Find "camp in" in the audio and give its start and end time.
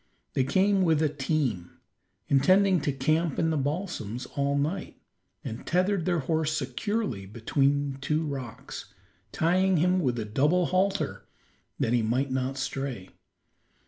2.91-3.51